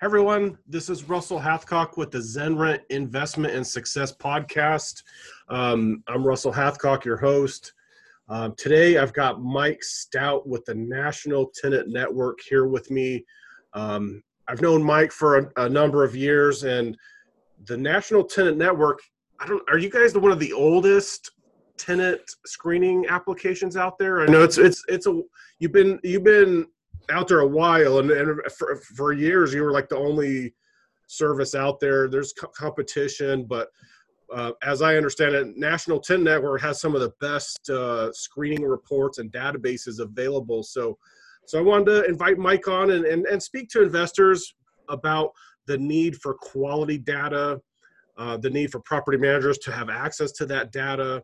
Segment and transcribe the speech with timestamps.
[0.00, 5.02] Hey everyone, this is Russell Hathcock with the ZenRent Investment and Success Podcast.
[5.48, 7.72] Um, I'm Russell Hathcock, your host.
[8.28, 13.24] Um, today I've got Mike Stout with the National Tenant Network here with me.
[13.72, 16.96] Um, I've known Mike for a, a, number of years, and
[17.64, 19.00] the National Tenant Network.
[19.40, 19.68] I don't.
[19.68, 21.32] Are you guys the one of the oldest
[21.76, 24.20] tenant screening applications out there?
[24.20, 25.20] I know it's it's it's a.
[25.58, 26.66] You've been you've been
[27.10, 30.54] out there a while, and, and for, for years you were like the only
[31.06, 32.08] service out there.
[32.08, 33.68] There's co- competition, but
[34.34, 38.62] uh, as I understand it, National Tenant Network has some of the best uh, screening
[38.62, 40.62] reports and databases available.
[40.62, 40.98] So,
[41.46, 44.54] so I wanted to invite Mike on and, and, and speak to investors
[44.88, 45.30] about
[45.66, 47.60] the need for quality data,
[48.18, 51.22] uh, the need for property managers to have access to that data.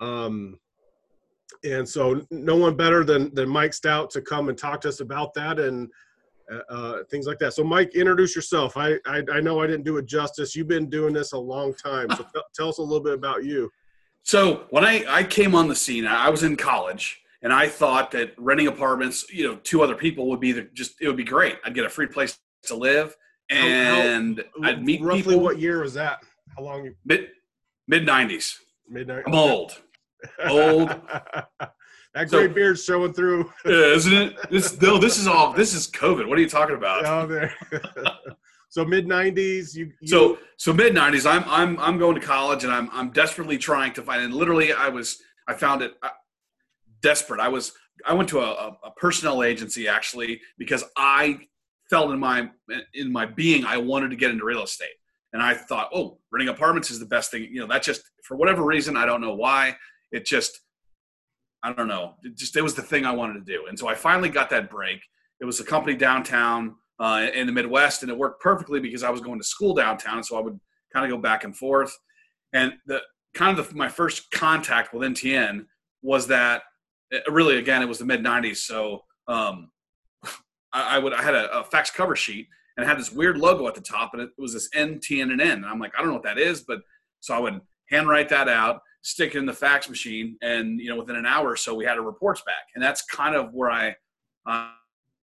[0.00, 0.58] Um,
[1.66, 5.00] and so no one better than than Mike Stout to come and talk to us
[5.00, 5.90] about that and
[6.52, 7.52] uh, uh, things like that.
[7.52, 8.76] So Mike, introduce yourself.
[8.76, 10.56] I, I, I know I didn't do it justice.
[10.56, 13.44] You've been doing this a long time, so t- tell us a little bit about
[13.44, 13.70] you.
[14.22, 17.20] So when I I came on the scene, I was in college.
[17.42, 21.00] And I thought that renting apartments, you know, two other people would be the, just
[21.00, 21.58] it would be great.
[21.64, 23.14] I'd get a free place to live,
[23.50, 25.40] and how, I'd meet roughly people.
[25.40, 26.24] What year was that?
[26.56, 26.90] How long?
[27.04, 27.28] Mid
[27.86, 28.58] mid nineties.
[28.88, 29.26] Mid nineties.
[29.28, 29.80] I'm old
[30.48, 30.88] old.
[32.14, 33.50] that gray so, beard's showing through.
[33.64, 34.50] yeah, isn't it?
[34.50, 35.52] This no, this is all.
[35.52, 36.28] This is COVID.
[36.28, 37.04] What are you talking about?
[37.04, 37.54] Oh, there.
[38.68, 39.74] so mid '90s.
[39.74, 41.30] You, you, So so mid '90s.
[41.30, 44.22] I'm I'm I'm going to college and I'm I'm desperately trying to find.
[44.22, 46.08] And literally, I was I found it uh,
[47.02, 47.40] desperate.
[47.40, 47.72] I was
[48.06, 51.38] I went to a, a personnel agency actually because I
[51.90, 52.50] felt in my
[52.94, 54.88] in my being I wanted to get into real estate.
[55.32, 57.42] And I thought, oh, renting apartments is the best thing.
[57.50, 59.76] You know, that just for whatever reason, I don't know why
[60.12, 60.60] it just
[61.62, 62.14] I don't know.
[62.22, 64.50] It just it was the thing I wanted to do, and so I finally got
[64.50, 65.00] that break.
[65.40, 69.10] It was a company downtown uh, in the Midwest, and it worked perfectly because I
[69.10, 70.58] was going to school downtown, so I would
[70.92, 71.96] kind of go back and forth.
[72.52, 73.00] And the
[73.34, 75.66] kind of the, my first contact with NTN
[76.02, 76.62] was that
[77.12, 79.70] uh, really again it was the mid '90s, so um,
[80.72, 82.46] I, I, would I had a, a fax cover sheet
[82.76, 85.40] and it had this weird logo at the top, and it was this NTN and
[85.40, 86.80] N, and I'm like I don't know what that is, but
[87.20, 87.60] so I would
[87.90, 91.50] handwrite that out stick it in the fax machine, and you know within an hour
[91.50, 93.90] or so we had our reports back, and that's kind of where I
[94.46, 94.70] uh,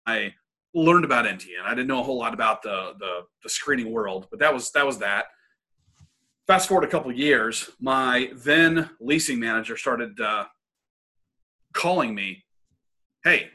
[0.06, 0.32] I
[0.74, 1.64] learned about NTN.
[1.64, 4.70] I didn't know a whole lot about the, the the screening world, but that was
[4.72, 5.26] that was that.
[6.46, 10.44] Fast forward a couple years, my then leasing manager started uh,
[11.72, 12.44] calling me,
[13.24, 13.50] "Hey,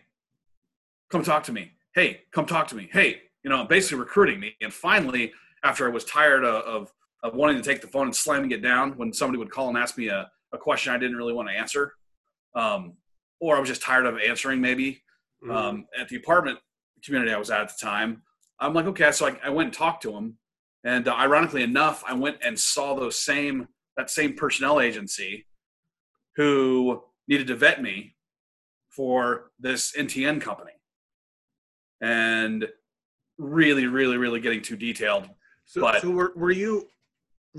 [1.10, 1.72] come talk to me.
[1.96, 2.90] Hey, come talk to me.
[2.92, 5.32] Hey, you know, basically recruiting me." And finally,
[5.64, 6.92] after I was tired of, of
[7.24, 9.78] of wanting to take the phone and slamming it down when somebody would call and
[9.78, 11.94] ask me a, a question I didn't really want to answer.
[12.56, 12.94] Um,
[13.40, 15.02] or I was just tired of answering maybe.
[15.44, 15.52] Mm-hmm.
[15.52, 16.60] Um, at the apartment
[17.04, 18.24] community I was at at the time,
[18.60, 20.38] I'm like, okay, so I, I went and talked to him.
[20.84, 25.46] And uh, ironically enough, I went and saw those same, that same personnel agency
[26.36, 28.16] who needed to vet me
[28.90, 30.72] for this NTN company.
[32.02, 32.68] And
[33.38, 35.30] really, really, really getting too detailed.
[35.66, 36.88] So, but, so were, were you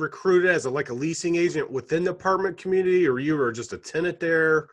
[0.00, 3.72] recruited as a like a leasing agent within the apartment community, or you were just
[3.72, 4.68] a tenant there,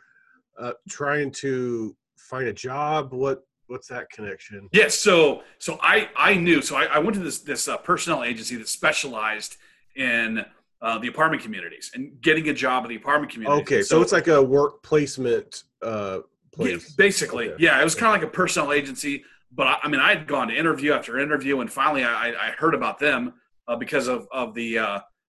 [0.59, 3.13] uh, trying to find a job?
[3.13, 4.69] What what's that connection?
[4.71, 8.23] Yes, so so I I knew so I, I went to this this uh, personnel
[8.23, 9.57] agency that specialized
[9.95, 10.45] in
[10.81, 13.61] uh, the apartment communities and getting a job in the apartment community.
[13.61, 16.19] Okay, so, so, it's like a work placement uh,
[16.51, 16.71] place.
[16.71, 17.63] Yeah, basically, okay.
[17.63, 19.23] yeah, it was kind of like a personnel agency.
[19.51, 22.51] But I, I, mean, I had gone to interview after interview, and finally, I, I
[22.51, 23.33] heard about them
[23.67, 24.79] uh, because of of the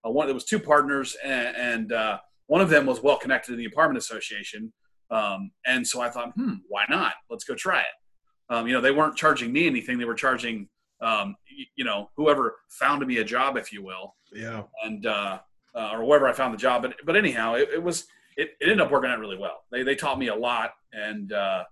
[0.06, 0.26] uh, one.
[0.26, 3.64] There was two partners, and, and uh, one of them was well connected in the
[3.64, 4.72] apartment association.
[5.10, 7.14] Um, and so I thought, hmm, why not?
[7.30, 7.86] Let's go try it.
[8.54, 10.68] Um, you know, they weren't charging me anything; they were charging,
[11.00, 14.14] um, you, you know, whoever found me a job, if you will.
[14.32, 14.62] Yeah.
[14.84, 15.38] And uh,
[15.74, 16.82] uh, or wherever I found the job.
[16.82, 18.06] But but anyhow, it, it was
[18.36, 19.64] it, it, ended up working out really well.
[19.70, 21.64] They they taught me a lot, and uh,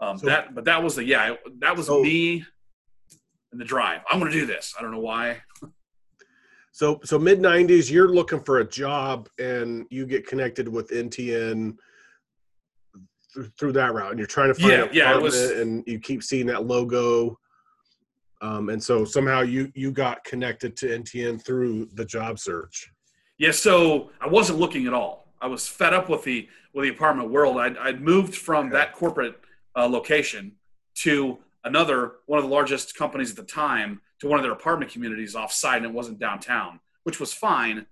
[0.00, 2.44] um, so, that but that was the yeah that was so, me
[3.52, 4.02] and the drive.
[4.10, 4.74] I want to do this.
[4.78, 5.42] I don't know why.
[6.72, 11.76] So so mid '90s, you're looking for a job, and you get connected with NTN
[13.32, 15.98] through, through that route, and you're trying to find yeah, yeah, it was, and you
[15.98, 17.38] keep seeing that logo.
[18.42, 22.90] Um, and so somehow you you got connected to NTN through the job search.
[23.38, 25.32] Yeah, so I wasn't looking at all.
[25.40, 27.58] I was fed up with the with the apartment world.
[27.58, 29.40] I'd, I'd moved from that corporate
[29.76, 30.52] uh, location
[30.96, 34.90] to another one of the largest companies at the time to one of their apartment
[34.92, 37.86] communities offsite, and it wasn't downtown, which was fine.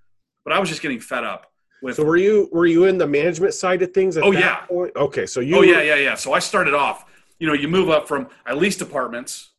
[0.45, 1.51] But I was just getting fed up.
[1.83, 4.17] With, so were you were you in the management side of things?
[4.19, 4.67] oh yeah.
[4.67, 4.97] Point?
[4.97, 5.59] Okay, so you.
[5.59, 6.15] Oh yeah, yeah, yeah.
[6.15, 7.05] So I started off.
[7.39, 9.51] You know, you move up from I leased apartments,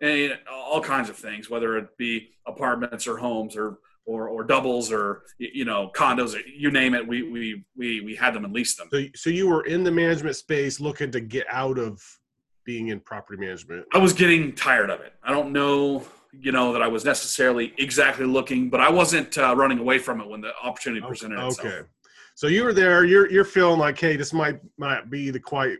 [0.00, 4.92] and all kinds of things, whether it be apartments or homes or or, or doubles
[4.92, 7.06] or you know condos, you name it.
[7.06, 8.88] We we we we had them and leased them.
[8.92, 12.02] So, so you were in the management space, looking to get out of
[12.64, 13.86] being in property management.
[13.92, 15.12] I was getting tired of it.
[15.22, 19.54] I don't know, you know, that I was necessarily exactly looking, but I wasn't uh,
[19.56, 21.46] running away from it when the opportunity presented okay.
[21.46, 21.66] itself.
[21.66, 21.82] Okay.
[22.34, 23.04] So you were there.
[23.04, 25.78] You're you're feeling like, hey, this might might be the quite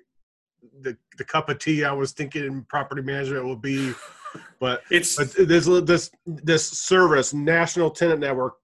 [0.81, 3.93] the the cup of tea I was thinking property management will be.
[4.59, 8.55] But it's but this this this service, National Tenant Network,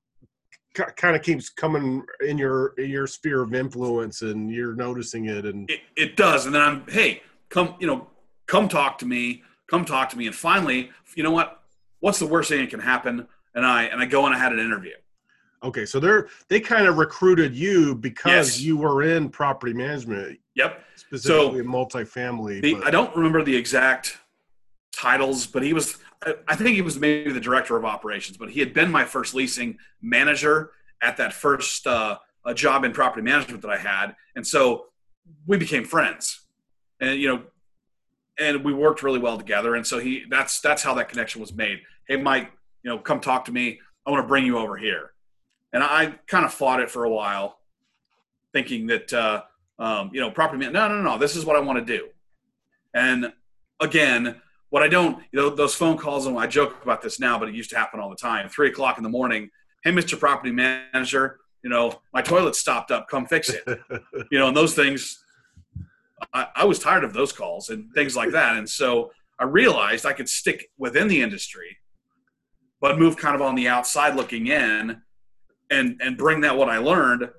[0.75, 5.45] kind of keeps coming in your in your sphere of influence, and you're noticing it.
[5.45, 6.47] And it, it does.
[6.47, 8.09] And then I'm, hey, come, you know,
[8.47, 9.43] come talk to me.
[9.69, 10.27] Come talk to me.
[10.27, 11.63] And finally, you know what?
[12.01, 13.27] What's the worst thing that can happen?
[13.55, 14.95] And I and I go and I had an interview.
[15.63, 18.61] Okay, so they're they kind of recruited you because Yes.
[18.61, 20.83] you were in property management, Yep.
[20.97, 22.63] specifically multifamily.
[22.63, 24.17] The, I don't remember the exact
[24.93, 25.99] titles, but he was,
[26.49, 29.35] I- think he was maybe the director of operations, but he had been my first
[29.35, 30.73] leasing manager
[31.03, 34.17] at that first uh, uh, job in property management that I had.
[34.37, 34.87] And so
[35.47, 36.41] we became friends
[37.01, 37.43] and, you know,
[38.39, 39.75] and we worked really well together.
[39.75, 41.81] And so he, that's, that's how that connection was made.
[42.09, 42.51] Hey, Mike,
[42.83, 43.81] you know, come talk to me.
[44.07, 45.13] I want to bring you over here.
[45.73, 47.59] And I kind of fought it for a while
[48.53, 49.43] thinking that, uh,
[49.79, 52.09] um, you know, property man, no, no, no, this is what I want to do.
[52.95, 53.33] And
[53.81, 57.39] again, what I don't, you know, those phone calls, and I joke about this now,
[57.39, 58.49] but it used to happen all the time.
[58.49, 59.51] Three o'clock in the morning,
[59.85, 60.19] hey, Mr.
[60.19, 63.63] Property Manager, you know, my toilet stopped up, come fix it.
[64.31, 65.23] you know, and those things,
[66.33, 68.57] I, I was tired of those calls and things like that.
[68.57, 71.79] And so I realized I could stick within the industry,
[72.81, 75.03] but move kind of on the outside looking in
[75.71, 77.31] and, and bring that what I learned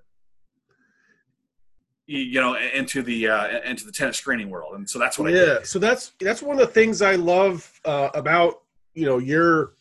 [2.07, 4.75] you- know into the uh, into the tenant screening world.
[4.75, 5.59] And so that's what yeah.
[5.63, 8.61] So that's that's one of the things i love uh, about
[8.93, 9.73] you know your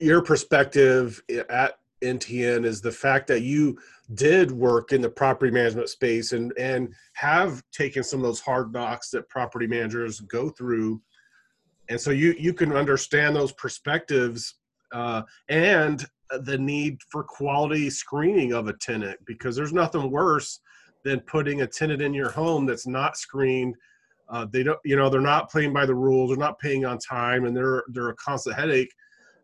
[0.00, 3.76] your perspective at ntn is the fact that you
[4.14, 8.72] did work in the property management space and and have taken some of those hard
[8.72, 11.00] knocks that property managers go through
[11.88, 14.54] and so you you can understand those perspectives
[14.92, 16.06] uh, and
[16.40, 20.60] the need for quality screening of a tenant because there's nothing worse
[21.04, 23.74] than putting a tenant in your home that's not screened.
[24.28, 26.30] Uh, they don't, you know, they're not playing by the rules.
[26.30, 28.92] They're not paying on time, and they're they're a constant headache.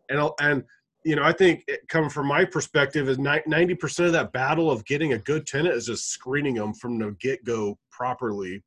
[0.09, 0.63] And and
[1.05, 4.69] you know, I think it, coming from my perspective, is ninety percent of that battle
[4.69, 8.63] of getting a good tenant is just screening them from the get go properly.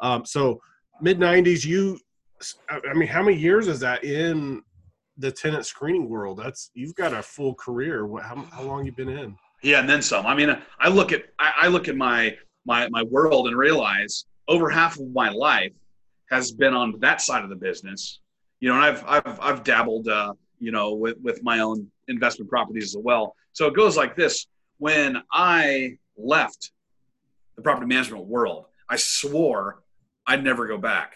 [0.00, 0.60] Um, so
[1.00, 1.98] mid '90s, you,
[2.68, 4.62] I mean, how many years is that in
[5.16, 6.38] the tenant screening world?
[6.38, 8.06] That's you've got a full career.
[8.20, 9.36] How how long you been in?
[9.62, 12.88] yeah and then some i mean i look at i, I look at my my
[12.88, 15.72] my world and realize over half of my life
[16.30, 18.20] has been on that side of the business
[18.60, 22.50] you know and i've i've, I've dabbled uh, you know with with my own investment
[22.50, 23.34] properties as well.
[23.52, 24.46] So it goes like this.
[24.78, 26.72] When i left
[27.56, 29.82] the property management world i swore
[30.26, 31.14] i'd never go back.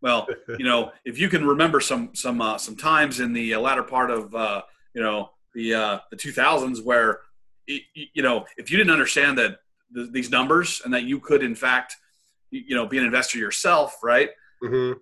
[0.00, 0.26] Well
[0.58, 3.82] you know if you can remember some some uh, some times in the uh, latter
[3.82, 4.62] part of uh,
[4.94, 7.20] you know the uh, the 2000s where
[7.66, 9.58] you know if you didn't understand that
[9.94, 11.96] th- these numbers and that you could in fact
[12.50, 14.30] you know be an investor yourself right?
[14.62, 14.92] Hmm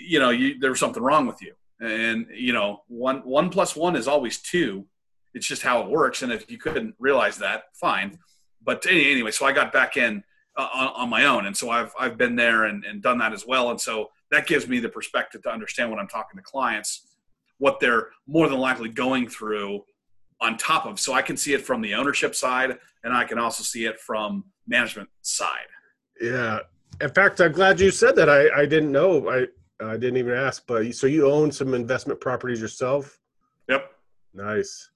[0.00, 3.76] you know you, there was something wrong with you and you know one one plus
[3.76, 4.86] one is always two.
[5.34, 6.22] It's just how it works.
[6.22, 8.18] And if you couldn't realize that fine.
[8.62, 10.24] But anyway so i got back in
[10.56, 11.46] uh, on, on my own.
[11.46, 13.70] And so i've i've been there and, and done that as well.
[13.70, 17.06] And so that gives me the perspective to understand when i'm talking to clients
[17.58, 19.82] what they're more than likely going through
[20.40, 20.98] on top of.
[20.98, 24.00] So i can see it from the ownership side and i can also see it
[24.00, 25.68] from management side.
[26.20, 26.60] Yeah.
[27.00, 28.28] In fact, I'm glad you said that.
[28.28, 29.28] I, I didn't know.
[29.30, 29.46] I
[29.80, 30.64] I didn't even ask.
[30.66, 33.18] But you- so you own some investment properties yourself?
[33.68, 33.92] yep
[34.34, 34.90] Nice.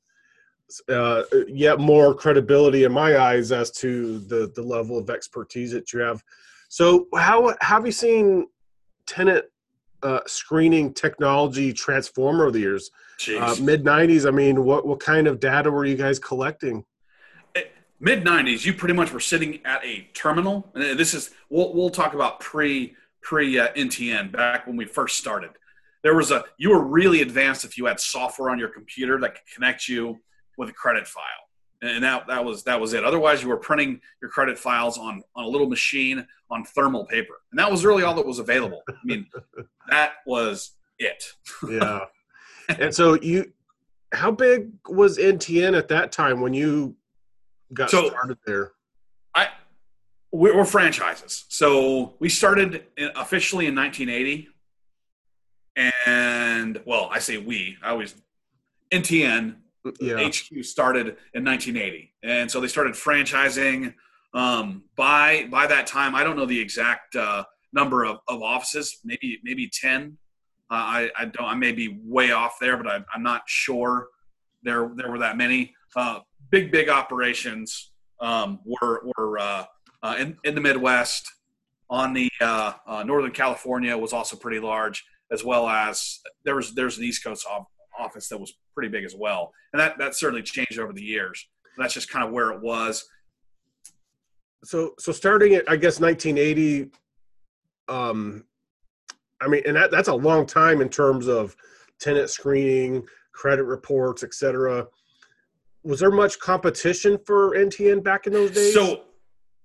[0.88, 5.92] Uh, yet more credibility in my eyes as to the the level of expertise that
[5.92, 6.22] you have.
[6.68, 8.46] So how, how have you seen
[9.06, 9.46] tenant
[10.04, 12.90] uh, screening technology transform over the years?
[13.37, 14.26] Uh, Mid '90s.
[14.26, 16.84] I mean, what what kind of data were you guys collecting?
[18.02, 21.90] mid 90s you pretty much were sitting at a terminal and this is we'll, we'll
[21.90, 25.50] talk about pre pre uh, ntn back when we first started.
[26.02, 29.34] There was a you were really advanced if you had software on your computer that
[29.34, 30.18] could connect you
[30.56, 31.24] with a credit file.
[31.82, 33.04] And that that was that was it.
[33.04, 37.34] Otherwise you were printing your credit files on on a little machine on thermal paper.
[37.52, 38.82] And that was really all that was available.
[38.88, 39.26] I mean
[39.90, 41.24] that was it.
[41.70, 42.04] Yeah.
[42.68, 43.52] and so you,
[44.12, 46.96] how big was NTN at that time when you
[47.74, 48.72] got So- started there?
[49.34, 49.48] I
[50.32, 51.44] we're, we're franchises.
[51.49, 52.84] So we started
[53.16, 54.49] officially in 1980,
[56.06, 57.76] and well, I say we.
[57.82, 58.14] I always
[58.92, 59.56] NTN
[60.00, 60.28] Yeah.
[60.28, 63.94] HQ started in 1980, and so they started franchising.
[64.34, 68.99] Um, by by that time, I don't know the exact uh, number of, of offices,
[69.04, 70.16] maybe maybe 10.
[70.70, 74.08] Uh, I I don't I may be way off there, but I, I'm not sure
[74.62, 75.75] there there were that many.
[75.96, 76.20] Uh,
[76.50, 79.66] big big operations um, were were
[80.02, 81.30] uh, in in the Midwest.
[81.88, 86.73] On the uh, uh, Northern California was also pretty large, as well as there was
[86.73, 87.66] there's an East Coast off,
[87.99, 91.49] office that was pretty big as well, and that that certainly changed over the years.
[91.78, 93.09] That's just kind of where it was.
[94.62, 96.92] So so starting at I guess 1980.
[97.88, 98.45] Um,
[99.40, 101.57] I mean, and that that's a long time in terms of
[101.99, 104.87] tenant screening, credit reports, etc.
[105.83, 108.75] Was there much competition for NTN back in those days?
[108.75, 109.04] So,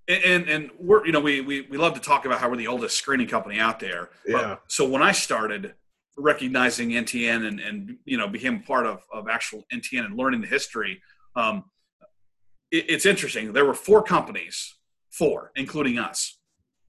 [0.08, 2.68] and and we're you know we we we love to talk about how we're the
[2.68, 4.10] oldest screening company out there.
[4.26, 4.56] But- Yeah.
[4.68, 5.74] so when I started
[6.18, 10.48] recognizing NTN and and you know became part of of actual NTN and learning the
[10.48, 11.02] history,
[11.36, 11.66] um,
[12.72, 13.52] it, it's interesting.
[13.54, 14.76] There were four companies,
[15.12, 16.38] four including us,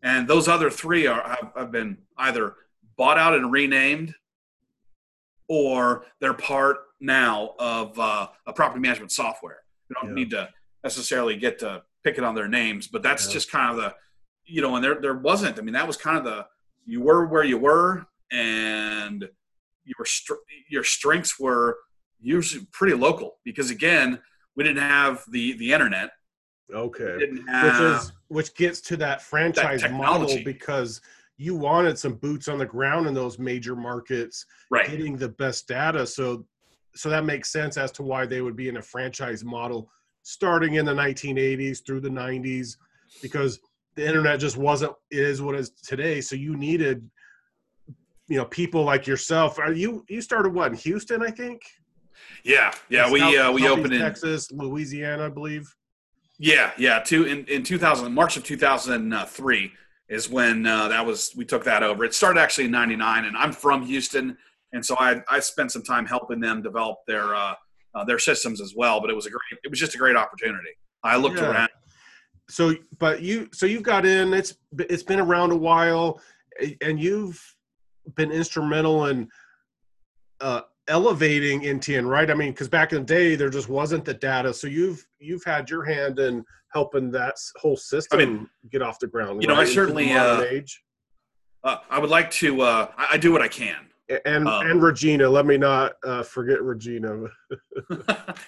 [0.03, 2.55] and those other three are have, have been either
[2.99, 4.15] bought out and renamed,
[5.49, 9.63] or they're part now of uh, a property management software.
[9.89, 10.15] We don't Yeah.
[10.15, 10.49] need to
[10.83, 13.33] necessarily get to picking on their names, but that's Yeah.
[13.33, 13.95] just kind of the,
[14.45, 15.59] you know, and there there wasn't.
[15.59, 16.47] I mean, that was kind of the
[16.85, 19.29] you were where you were, and
[19.85, 21.79] you were str- your strengths were
[22.21, 24.21] usually pretty local because again,
[24.55, 26.11] we didn't have the the internet.
[26.73, 27.17] okay.
[27.17, 31.01] Which is which gets to that franchise model because
[31.39, 34.89] you wanted some boots on the ground in those major markets right.
[34.89, 36.47] getting the best data so
[36.95, 39.91] so that makes sense as to why they would be in a franchise model
[40.27, 42.77] starting in the 1980s through the 90s
[43.23, 43.61] because
[43.95, 47.09] the internet just wasn't is what it is today so you needed
[48.27, 51.63] you know people like yourself are you you started what in houston i think
[52.43, 53.09] Yeah, yeah.
[53.09, 55.73] We South- uh, we Southeast opened in texas louisiana i believe
[56.39, 56.99] Yeah, yeah.
[56.99, 59.73] Two in in 2000, March of 2003
[60.09, 61.33] is when uh, that was.
[61.37, 62.05] We took that over.
[62.05, 64.37] It started actually in '99, and I'm from Houston,
[64.73, 67.55] and so I I spent some time helping them develop their uh,
[67.97, 69.01] uh, their systems as well.
[69.01, 69.61] But it was a great.
[69.65, 70.71] It was just a great opportunity.
[71.03, 71.51] I looked Yeah.
[71.51, 71.69] around.
[72.49, 76.21] so but you so you've got in it's it's been around a while
[76.81, 77.41] and you've
[78.15, 79.29] been instrumental in
[80.41, 84.15] uh elevating NTN right i mean because back in the day there just wasn't the
[84.15, 89.01] data so you've you've had your hand in helping that whole system mean, get off
[89.01, 90.61] the ground you know, I right, into the certainly, uh,
[91.65, 92.61] Uh, I would like to.
[92.61, 93.89] Uh, I, I do what I can.
[94.25, 97.27] And um, and regina let me not uh forget regina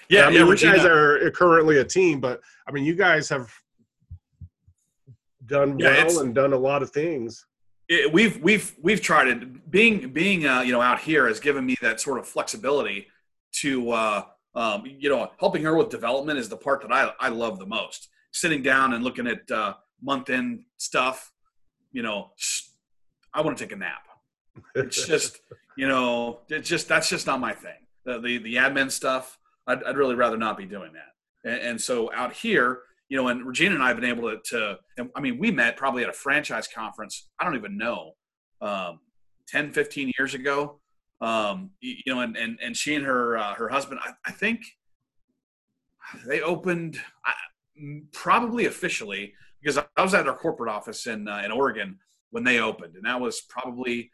[0.09, 0.39] yeah, I mean, yeah.
[0.39, 0.77] you Regina.
[0.77, 3.51] guys are currently a team but i mean you guys have
[5.45, 7.45] done Yeah, well and done a lot of things
[7.89, 9.69] it, we've we've we've tried it.
[9.71, 13.07] Being being uh, you know out here has given me that sort of flexibility
[13.61, 14.23] to uh,
[14.55, 17.65] um, you know helping her with development is the part that I I love the
[17.65, 18.09] most.
[18.31, 21.31] Sitting down and looking at uh, month end stuff,
[21.91, 22.29] you know,
[23.33, 24.07] I want to take a nap.
[24.75, 25.39] It's just
[25.77, 27.87] you know it's just that's just not my thing.
[28.05, 29.37] The the, the admin stuff,
[29.67, 31.49] I'd, I'd really rather not be doing that.
[31.49, 34.37] And, and so out here, you know, and Regina and I have been able to,
[34.51, 37.27] to and, I mean, we met probably at a franchise conference.
[37.39, 38.13] I don't even know,
[38.61, 38.99] um,
[39.47, 40.79] 10, 15 years ago.
[41.21, 44.31] Um, you, you know, and, and, and she and her, uh, her husband, I, I
[44.31, 44.61] think
[46.25, 47.33] they opened I,
[48.13, 51.97] probably officially because I was at our corporate office in, uh, in Oregon
[52.29, 52.95] when they opened.
[52.95, 54.11] And that was probably,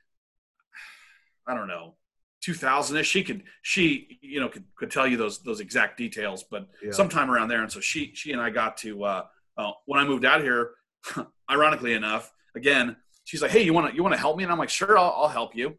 [1.48, 1.96] I don't know,
[2.42, 3.08] 2000 ish.
[3.08, 6.92] She could, she, you know, could, could tell you those, those exact details, but Yeah.
[6.92, 7.62] sometime around there.
[7.64, 9.26] And so she, she and I got to, uh,
[9.58, 10.72] uh, when I moved out here,
[11.50, 14.44] ironically enough, again, she's like, Hey, you want to, you want to help me?
[14.44, 15.78] And I'm like, sure, I'll, I'll help you.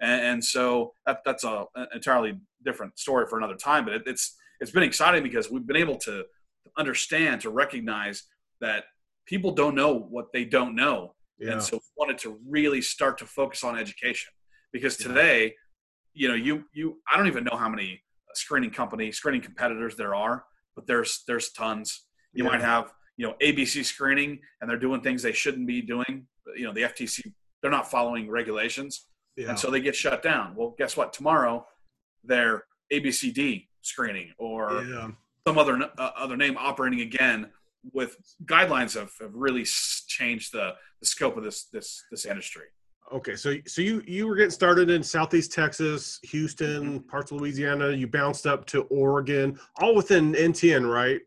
[0.00, 4.02] And, and so that, that's a, an entirely different story for another time, but it,
[4.06, 6.24] it's, it's been exciting because we've been able to
[6.76, 8.24] understand, to recognize
[8.60, 8.84] that
[9.26, 11.14] people don't know what they don't know.
[11.38, 14.32] yeah And so we wanted to really start to focus on education
[14.72, 15.54] because today,
[16.14, 18.02] you know, you you I don't even know how many
[18.34, 20.44] screening company screening competitors there are,
[20.74, 22.06] but there's there's tons.
[22.32, 22.50] You Yeah.
[22.50, 26.26] might have you know ABC screening and they're doing things they shouldn't be doing.
[26.56, 27.32] You know, the FTC
[27.62, 29.06] they're not following regulations,
[29.36, 29.50] yeah.
[29.50, 30.54] and so they get shut down.
[30.56, 31.12] Well, guess what?
[31.12, 31.66] Tomorrow,
[32.24, 35.10] they're ABCD screening or yeah.
[35.46, 37.50] some other uh, other name operating again
[37.92, 39.64] with guidelines have, have really
[40.06, 42.66] changed the, the scope of this this this industry.
[43.10, 47.90] Okay, so so you you were getting started in Southeast Texas, Houston, parts of Louisiana.
[47.90, 51.20] You bounced up to Oregon, all within NTN, right?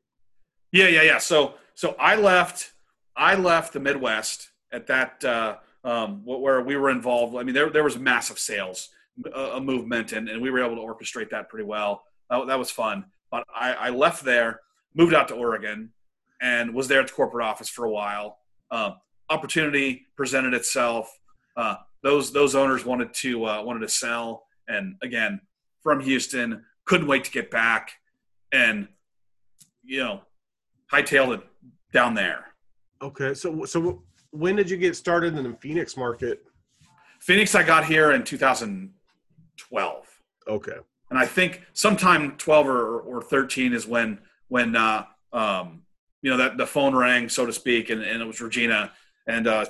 [0.72, 1.18] Yeah, yeah, yeah.
[1.18, 2.74] So so I left
[3.16, 7.36] I left the Midwest at that uh, um, where we were involved.
[7.36, 8.90] I mean, there there was massive sales,
[9.34, 12.04] a, a movement, and, and we were able to orchestrate that pretty well.
[12.30, 13.06] That, that was fun.
[13.32, 14.62] But I, I left there,
[14.94, 15.92] moved out to Oregon,
[16.42, 18.38] and was there at the corporate office for a while.
[18.70, 18.92] Uh,
[19.30, 21.18] opportunity presented itself.
[21.55, 25.41] Uh, those those owners wanted to uh, wanted to sell, and again,
[25.81, 27.91] from Houston, couldn't wait to get back,
[28.51, 28.88] and
[29.84, 30.22] you know,
[30.91, 31.41] hightailed it
[31.93, 32.46] down there.
[33.01, 36.43] Okay, so so when did you get started in the Phoenix market?
[37.20, 40.08] Phoenix, I got here in 2012.
[40.48, 40.77] Okay,
[41.10, 45.84] and I think sometime 12 or, or 13 is when when uh, um,
[46.22, 48.91] you know that the phone rang, so to speak, and, and it was Regina,
[49.27, 49.65] and uh,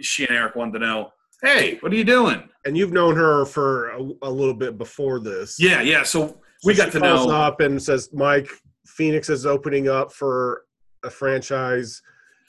[0.00, 1.12] she and Eric wanted to know,
[1.46, 2.48] hey, what are you doing?
[2.64, 5.56] And you've known her for a, a little bit before this.
[5.58, 6.02] Yeah, yeah.
[6.02, 7.34] So we So got she to calls know.
[7.34, 8.48] up and says, "Mike,
[8.86, 10.64] Phoenix is opening up for
[11.04, 12.02] a franchise."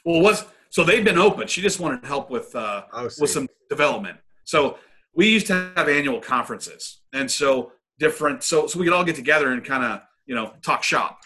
[0.05, 1.47] Well, was so they've been open.
[1.47, 2.83] She just wanted help with uh,
[3.19, 4.17] with some development.
[4.43, 4.79] So
[5.13, 8.43] we used to have annual conferences, and so different.
[8.43, 11.19] So so we could all get together and kind of you know talk shop,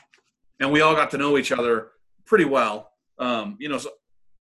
[0.60, 1.92] and we all got to know each other
[2.26, 2.92] pretty well.
[3.20, 3.92] Um, you know, so,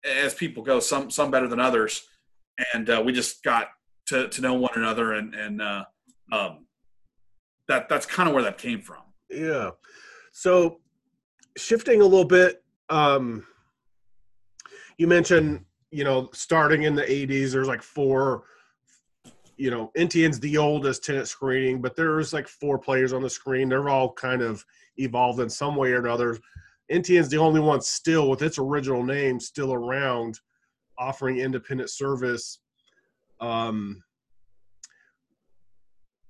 [0.03, 2.03] as people go, some some better than others,
[2.74, 3.68] and uh, we just got
[4.08, 5.86] to to know one another, and and uh,
[6.32, 6.66] um,
[7.68, 9.02] that that's kind of where that came from.
[9.30, 9.72] Yeah.
[10.32, 10.80] So
[11.58, 13.46] shifting a little bit, um,
[14.98, 18.44] you mentioned, you know, starting in the 80s, there's like four,
[19.58, 23.70] you know, NTN's the oldest tenant screening, but there's like four players on the screen.
[23.70, 24.66] They're all kind of
[24.98, 26.38] evolved in some way or another.
[26.92, 30.40] NTN's the only one still with its original name still around
[30.98, 32.60] offering independent service.
[33.40, 34.04] Um,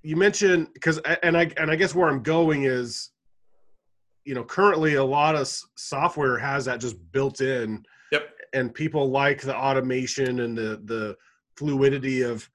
[0.02, 3.12] you mentioned because and I and I guess where I'm going is,
[4.26, 7.84] you know, currently a lot of software has that just built in.
[8.12, 8.30] Yep.
[8.54, 11.16] And people like the automation and the the
[11.56, 12.50] fluidity of,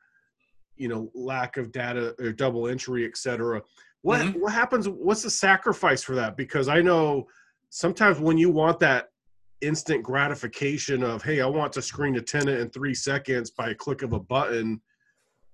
[0.77, 3.63] you know, lack of data or double entry, et cetera.
[4.03, 4.41] What Mhm.
[4.41, 4.89] what happens?
[4.89, 6.37] What's the sacrifice for that?
[6.37, 7.29] Because I know
[7.71, 9.11] sometimes when you want that
[9.61, 13.75] instant gratification of, hey, I want to screen a tenant in three seconds by a
[13.75, 14.81] click of a button.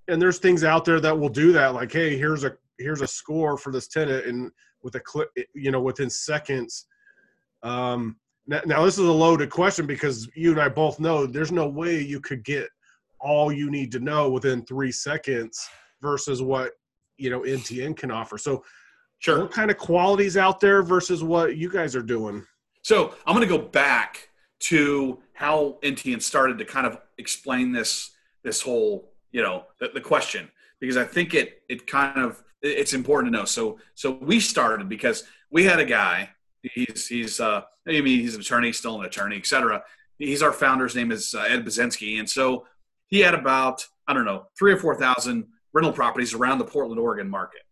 [0.08, 3.06] And there's things out there that will do that like hey here's a here's a
[3.06, 4.50] score for this tenant and
[4.82, 6.86] with a click you know within seconds.
[7.62, 11.50] Um now, now this is a loaded question because you and i both know there's
[11.50, 12.68] no way you could get
[13.18, 15.66] all you need to know within three seconds
[16.02, 16.72] versus what
[17.16, 18.36] you know ntn can offer.
[18.36, 18.62] So
[19.20, 19.40] Sure.
[19.40, 22.44] what kind of qualities out there versus what you guys are doing
[22.84, 24.28] So I'm going to go back
[24.60, 28.10] to how NTN started to kind of explain this
[28.44, 32.92] this whole you know the, the question because I think it it kind of it's
[32.92, 33.46] important to know.
[33.46, 36.30] So so we started because we had a guy.
[36.60, 39.82] He's he's uh I mean he's an attorney, still an attorney, etc.
[40.18, 42.66] He's our founder's name is uh, Ed Bazinski, and so
[43.08, 47.00] he had about I don't know three or four thousand rental properties around the Portland,
[47.00, 47.62] Oregon market.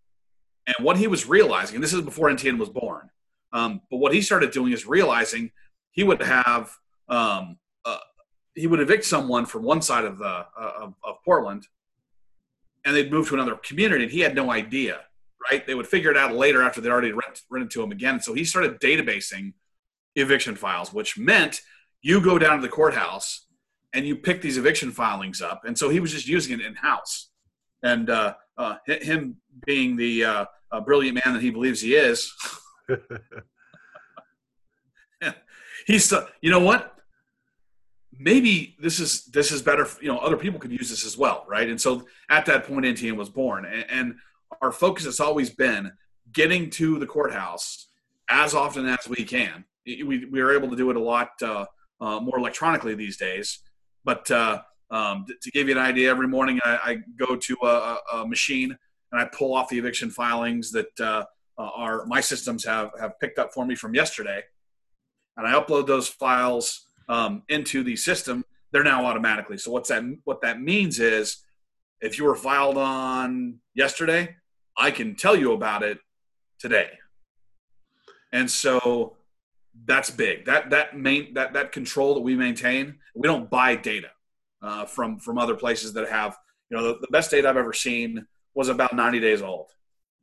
[0.66, 3.10] And what he was realizing, and this is before NTN was born,
[3.52, 5.50] um, but what he started doing is realizing
[5.90, 6.70] he would have
[7.08, 7.98] um, uh,
[8.54, 11.66] he would evict someone from one side of the uh, of, of Portland,
[12.84, 15.00] and they'd move to another community, and he had no idea.
[15.50, 15.66] Right?
[15.66, 18.20] They would figure it out later after they'd already rent, rented to him again.
[18.20, 19.54] So he started databasing
[20.14, 21.62] eviction files, which meant
[22.00, 23.46] you go down to the courthouse
[23.92, 25.62] and you pick these eviction filings up.
[25.64, 27.30] And so he was just using it in house.
[27.82, 29.36] And uh, uh, him
[29.66, 30.44] being the uh,
[30.84, 32.32] brilliant man that he believes he is,
[35.86, 36.94] he's uh, you know what?
[38.18, 41.44] Maybe this is this is better you know other people could use this as well
[41.48, 41.68] right?
[41.68, 43.64] And so at that point ntn was born.
[43.64, 44.14] And, and
[44.60, 45.92] our focus has always been
[46.32, 47.88] getting to the courthouse
[48.28, 49.64] as often as we can.
[49.86, 51.64] We, we are able to do it a lot uh,
[52.00, 53.58] uh, more electronically these days.
[54.04, 57.98] But uh, um, to give you an idea every morning i, I go to a,
[58.12, 58.76] a- machine
[59.10, 61.26] and i pull off the eviction filings that
[61.58, 64.42] uh, our my systems have have picked up for me from yesterday
[65.36, 69.58] and I upload those files um, into the system, they're now automatically.
[69.58, 70.02] So what's that?
[70.24, 71.38] What that means is,
[72.00, 74.36] if you were filed on yesterday,
[74.76, 75.98] I can tell you about it
[76.58, 76.90] today.
[78.32, 79.16] And so
[79.86, 80.46] that's big.
[80.46, 84.10] That that main that that control that we maintain, we don't buy data
[84.62, 86.36] uh, from from other places that have.
[86.70, 89.68] You know, the, the best data I've ever seen was about 90 days old,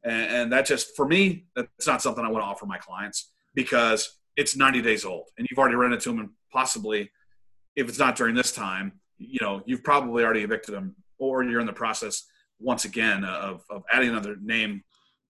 [0.04, 3.32] and, and that just for me, that's not something I want to offer my clients
[3.56, 7.10] because it's 90 days old and you've already rented to them and possibly
[7.76, 11.60] if it's not during this time you know you've probably already evicted them or you're
[11.60, 12.26] in the process
[12.60, 14.82] once again of, of adding another name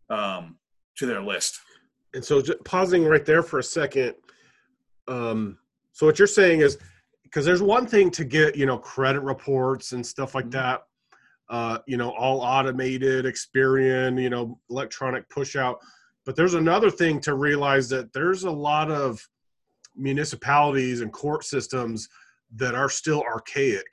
[0.09, 0.57] um,
[0.95, 1.59] to their list
[2.13, 4.15] And so, just pausing right there for a second.
[5.07, 5.57] Um,
[5.91, 6.77] so what you're saying is,
[7.23, 10.51] because there's one thing to get, you know, credit reports and stuff like Mhm.
[10.51, 10.83] that.
[11.49, 15.79] Uh, you know, all automated, Experian, you know, electronic push out.
[16.25, 19.19] But there's another thing to realize that there's a lot of
[19.95, 22.07] municipalities and court systems
[22.55, 23.87] that are still archaic.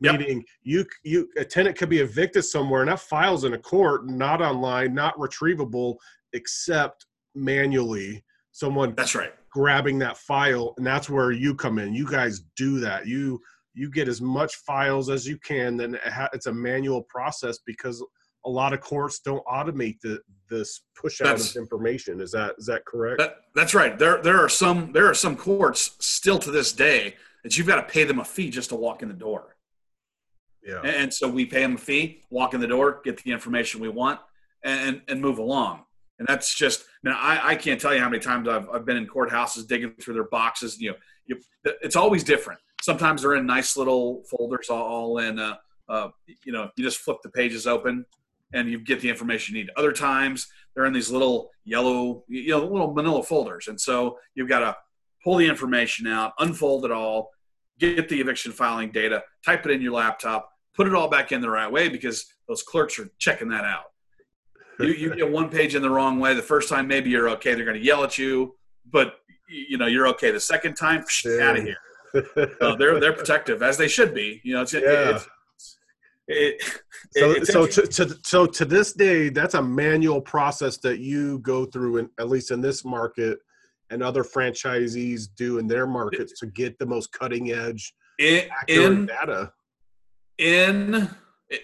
[0.00, 0.20] Yep.
[0.20, 4.06] Meaning you you a tenant could be evicted somewhere and that file's in a court,
[4.06, 5.96] not online, not retrievable
[6.32, 8.24] except manually.
[8.52, 9.32] Someone That's right.
[9.50, 13.40] grabbing that file and that's where you come in you guys do that you
[13.78, 15.98] you get as much files as you can then
[16.32, 18.04] it's a manual process because
[18.44, 22.54] a lot of courts don't automate the this push out That's- of information is that
[22.58, 23.98] is that correct That, that's right.
[23.98, 27.14] There there are some there are some courts still to this day
[27.44, 29.56] that you've got to pay them a fee just to walk in the door.
[30.62, 33.30] yeah And, and so we pay them a fee, walk in the door, get the
[33.32, 34.18] information we want,
[34.64, 35.84] and and move along.
[36.18, 38.96] And that's just now I, I can't tell you how many times I've, I've been
[38.96, 40.80] in courthouses digging through their boxes.
[40.80, 41.34] You know, you,
[41.86, 42.60] it's always different.
[42.82, 45.38] Sometimes they're in nice little folders, all, in.
[45.38, 45.56] Uh,
[45.88, 46.08] uh,
[46.44, 48.04] you know, you just flip the pages open
[48.52, 49.70] and you get the information you need.
[49.76, 54.48] Other times they're in these little yellow, you know, little manila folders, and so you've
[54.48, 54.76] got to
[55.24, 57.30] pull the information out, unfold it all,
[57.78, 61.40] get the eviction filing data, type it in your laptop, put it all back in
[61.40, 63.84] the right way because those clerks are checking that out.
[64.78, 67.54] You, you get one page in the wrong way the first time, maybe you're okay.
[67.54, 68.54] They're going to yell at you,
[68.90, 69.16] but
[69.48, 70.30] you know you're okay.
[70.30, 71.50] The second time, Yeah.
[71.50, 71.76] out of here.
[72.12, 74.40] So they're they're protective as they should be.
[74.44, 75.16] You know, it's, Yeah.
[75.16, 75.28] it's
[76.28, 76.62] it,
[77.12, 81.38] so, it's so to, to so to this day that's a manual process that you
[81.38, 83.38] go through in at least in this market
[83.90, 88.92] and other franchisees do in their markets to get the most cutting edge in, accurate
[88.92, 89.52] in data
[90.36, 91.08] in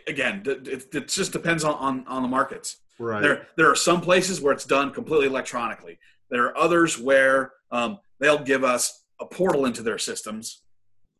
[0.08, 4.00] again it, it just depends on, on on the markets right there there are some
[4.00, 5.98] places where it's done completely electronically
[6.30, 10.62] there are others where um, they'll give us a portal into their systems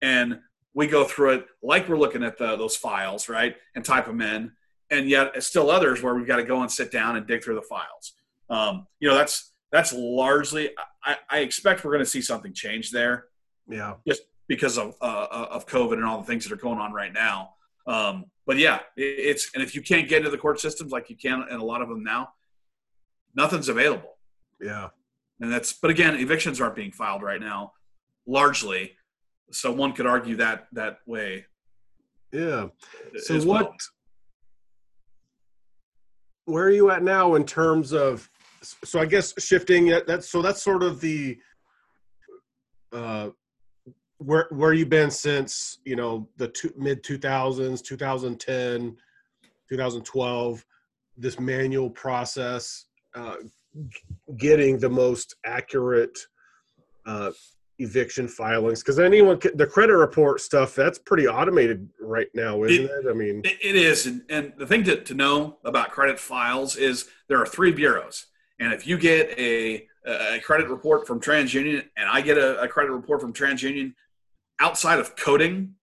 [0.02, 0.38] and
[0.74, 4.20] we go through it like we're looking at the, those files right and type them
[4.20, 4.50] in
[4.90, 7.42] and yet it's still others where we've got to go and sit down and dig
[7.42, 8.14] through the files.
[8.50, 10.70] Um, you know that's that's largely
[11.02, 13.26] i, I expect we're going to see something change there.
[13.68, 13.94] Yeah.
[14.06, 17.12] Just because of uh, of COVID and all the things that are going on right
[17.12, 17.54] now.
[17.86, 21.08] Um, but yeah, it, it's and if you can't get into the court systems like
[21.08, 22.30] you can in a lot of them now,
[23.34, 24.16] nothing's available.
[24.60, 24.88] yeah.
[25.40, 27.72] And that's but again, evictions aren't being filed right now,
[28.26, 28.92] largely.
[29.52, 31.46] So one could argue that that way.
[32.32, 32.66] yeah
[33.16, 33.76] so what well.
[36.46, 38.28] where are you at now in terms of
[38.62, 41.38] so i guess shifting that- that's so that's sort of the
[42.92, 43.28] uh
[44.18, 48.96] where where you been since you know the two, mid 2000s 2010
[49.68, 50.64] 2012
[51.16, 53.36] this manual process uh
[54.36, 56.18] getting the most accurate
[57.06, 57.30] uh
[57.78, 62.84] eviction filings because anyone can, the credit report stuff that's pretty automated right now isn't
[62.84, 66.20] it, i mean It, it is, and, and the thing to, to know about credit
[66.20, 68.26] files is there are three bureaus,
[68.60, 72.68] and if you get a, a credit report from TransUnion and I get a, a
[72.68, 73.94] credit report from TransUnion,
[74.60, 75.74] outside of coding,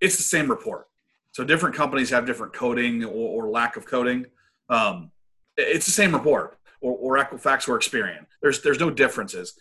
[0.00, 0.86] it's the same report.
[1.32, 4.26] So different companies have different coding or, or lack of coding.
[4.68, 5.10] Um,
[5.56, 8.26] it's the same report, or, or Equifax or Experian.
[8.42, 9.54] There's there's no differences.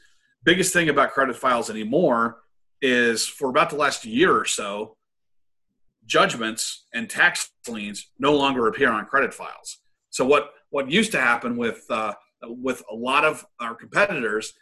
[0.43, 2.37] Biggest thing about credit files anymore
[2.81, 4.95] is for about the last year or so,
[6.05, 9.79] judgments and tax liens no longer appear on credit files.
[10.09, 14.53] So what what used to happen with uh, with a lot of our competitors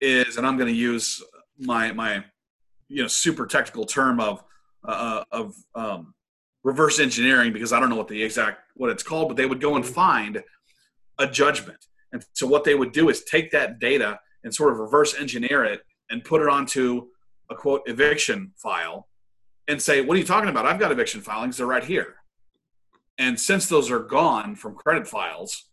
[0.00, 1.22] is, and I'm going to use
[1.58, 2.24] my my
[2.88, 4.42] you know super technical term of
[4.86, 6.14] uh, of um,
[6.64, 9.60] reverse engineering because I don't know what the exact what it's called, but they would
[9.60, 10.42] go and find
[11.18, 14.78] a judgment, and so what they would do is take that data and sort of
[14.78, 17.08] reverse engineer it and put it onto
[17.50, 19.08] a quote eviction file
[19.66, 20.66] and say, What are you talking about?
[20.66, 22.16] I've got eviction filings, they're right here.
[23.18, 25.64] And since those are gone from credit files,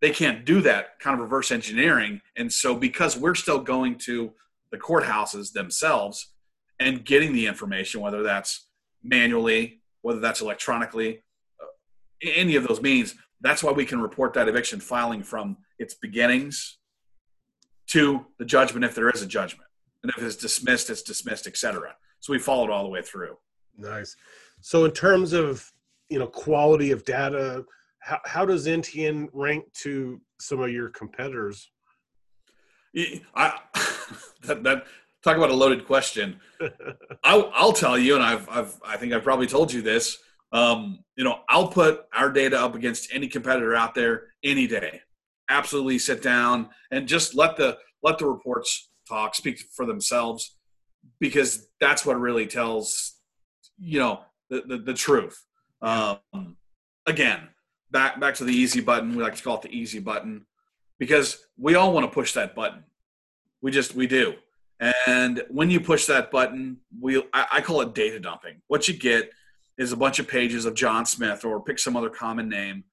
[0.00, 2.20] they can't do that kind of reverse engineering.
[2.36, 4.32] And so, because we're still going to
[4.70, 6.32] the courthouses themselves
[6.80, 8.66] and getting the information, whether that's
[9.02, 11.22] manually, whether that's electronically,
[11.62, 11.66] uh,
[12.22, 16.78] any of those means, that's why we can report that eviction filing from its beginnings
[17.94, 19.68] to the judgment if there is a judgment.
[20.02, 21.94] And if it's dismissed, it's dismissed, etc.
[22.18, 23.36] So we followed all the way through.
[23.78, 24.16] Nice.
[24.60, 25.70] So in terms of
[26.08, 27.64] you know quality of data,
[28.00, 31.70] how, how does NTN rank to some of your competitors?
[33.36, 33.60] I
[34.42, 34.86] that, that
[35.22, 36.40] talk about a loaded question.
[37.24, 40.18] I'll, I'll tell you, and I've, I've I think I've probably told you this.
[40.50, 45.00] Um, you know, I'll put our data up against any competitor out there any day.
[45.48, 50.56] Absolutely, sit down and just let the let the reports talk, speak for themselves,
[51.20, 53.14] because that's what really tells
[53.78, 55.44] you know the the, the truth.
[55.82, 56.18] Um,
[57.06, 57.48] again,
[57.90, 59.14] back back to the easy button.
[59.14, 60.46] We like to call it the easy button
[60.98, 62.84] because we all want to push that button.
[63.62, 64.34] We just we do.
[65.06, 68.60] And when you push that button, we I, I call it data dumping.
[68.68, 69.30] What you get
[69.78, 72.84] is a bunch of pages of John Smith or pick some other common name,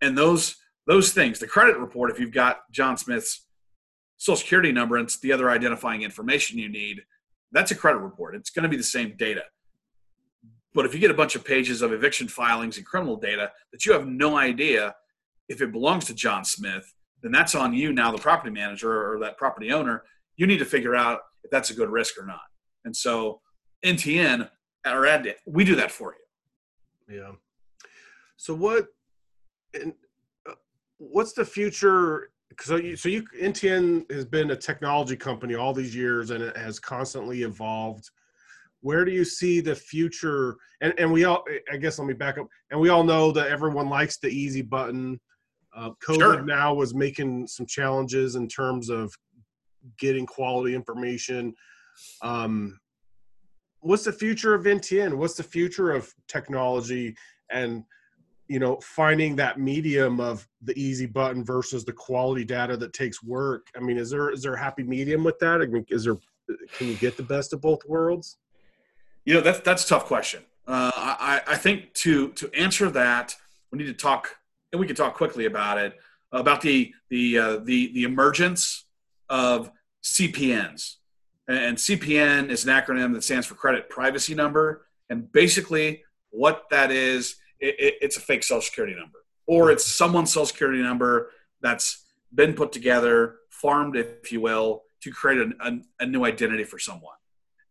[0.00, 1.38] and those those things.
[1.38, 3.46] The credit report, if you've got John Smith's
[4.16, 7.02] social security number and the other identifying information you need,
[7.52, 8.34] that's a credit report.
[8.34, 9.42] It's going to be the same data.
[10.74, 13.86] But if you get a bunch of pages of eviction filings and criminal data that
[13.86, 14.94] you have no idea
[15.48, 16.92] if it belongs to John Smith,
[17.22, 20.02] then that's on you now, the property manager or that property owner.
[20.36, 22.40] You need to figure out if that's a good risk or not.
[22.84, 23.40] And so
[23.84, 24.48] NTN
[24.84, 26.14] or Ad, we do that for
[27.08, 27.16] you.
[27.16, 27.32] Yeah.
[28.36, 28.88] So what,
[30.98, 32.30] what's the future?
[32.60, 36.56] So you, so you, NTN has been a technology company all these years and it
[36.56, 38.08] has constantly evolved.
[38.80, 40.56] Where do you see the future?
[40.80, 42.46] And, and we all i guess let me back up.
[42.70, 45.20] And we all know that everyone likes the easy button.
[45.76, 46.42] Uh, covid sure.
[46.42, 49.12] now was making some challenges in terms of
[49.98, 51.54] getting quality information.
[52.22, 52.78] Um,
[53.80, 57.16] what's the future of ntn what's the future of technology?
[57.50, 57.84] And
[58.48, 63.22] you know finding that medium of the easy button versus the quality data that takes
[63.22, 66.04] work i mean is there is there a happy medium with that i mean is
[66.04, 66.18] there
[66.76, 68.36] can you get the best of both worlds
[69.24, 70.42] you know, that's that's a tough question.
[70.66, 73.34] Uh, I, I think to to answer that,
[73.70, 74.36] we need to talk,
[74.72, 75.94] and we can talk quickly about it
[76.32, 78.84] about the the uh, the the emergence
[79.28, 79.70] of
[80.02, 80.96] CPNs.
[81.46, 86.90] And CPN is an acronym that stands for Credit Privacy Number, and basically what that
[86.90, 91.30] is, it, it, it's a fake Social Security number, or it's someone's Social Security number
[91.60, 96.64] that's been put together, farmed, if you will, to create a, a, a new identity
[96.64, 97.16] for someone.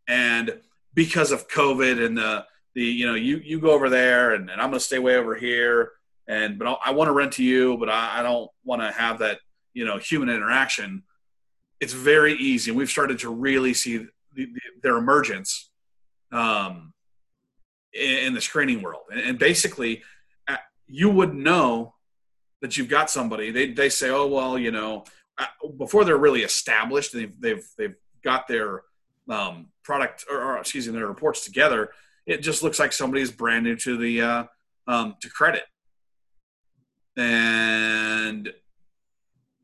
[0.07, 0.59] And
[0.93, 4.59] because of COVID and the the you know you you go over there and, and
[4.59, 5.91] I'm going to stay way over here
[6.27, 8.91] and but I'll, i want to rent to you but I, I don't want to
[8.91, 9.39] have that
[9.73, 11.03] you know human interaction.
[11.79, 15.69] It's very easy, and we've started to really see the, the, their emergence
[16.31, 16.92] um,
[17.93, 19.03] in, the screening world.
[19.13, 20.03] And, basically,
[20.47, 21.95] uh, you would know
[22.61, 23.51] that you've got somebody.
[23.51, 25.05] They they say, oh well, you know,
[25.77, 28.83] before they're really established, they've they've they've got their
[29.29, 31.91] um, product or, or, excuse me their reports together
[32.25, 34.43] it just looks like somebody's brand new to the uh,
[34.87, 35.63] um, to credit
[37.17, 38.53] and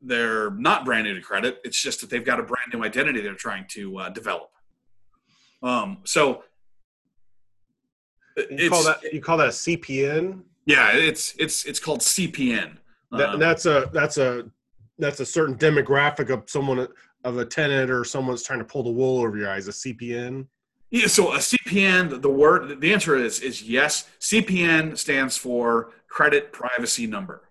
[0.02, 3.20] they're not brand new to credit it's just that they've got a brand new identity
[3.20, 4.50] they're trying to uh, develop
[5.62, 6.42] um, so
[8.50, 12.76] you call that you call that a cpn yeah it's it's it's called cpn
[13.12, 14.50] that, um, that's a that's a
[14.98, 16.86] that's a certain demographic of someone
[17.24, 20.46] of a tenant or someone's trying to pull the wool over your eyes, a CPN?
[20.90, 24.08] Yeah, so a CPN, the word, the answer is is yes.
[24.20, 27.48] CPN stands for Credit Privacy Number,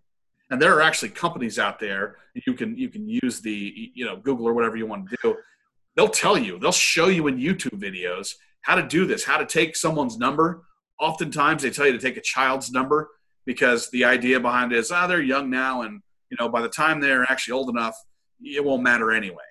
[0.49, 2.17] and there are actually companies out there.
[2.33, 5.37] You can you can use the you know Google or whatever you want to do.
[5.95, 9.45] They'll tell you, they'll show you in YouTube videos how to do this, how to
[9.45, 10.65] take someone's number.
[10.99, 13.09] Oftentimes, they tell you to take a child's number
[13.45, 16.61] because the idea behind it is, ah, oh, they're young now, and you know by
[16.61, 17.95] the time they're actually old enough,
[18.41, 19.43] it won't matter anyway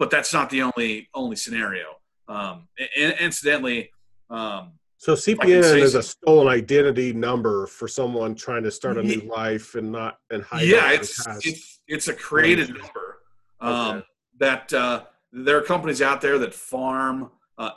[0.00, 1.84] but that's not the only only scenario.
[2.26, 3.90] Um, and, incidentally,
[4.30, 9.20] um, so CPN is a stolen identity number for someone trying to start a new
[9.20, 10.66] life and not and hide.
[10.66, 13.18] Yeah, it's, it's it's a created number
[13.60, 14.06] um, okay.
[14.38, 15.02] that uh,
[15.32, 17.30] there are companies out there that farm.
[17.58, 17.70] Uh,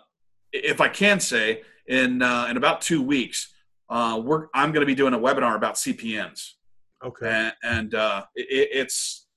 [0.53, 3.53] if I can say, in uh, in about two weeks,
[3.89, 6.51] uh, we're I'm going to be doing a webinar about CPNs.
[7.03, 9.27] Okay, and, and uh, it, it's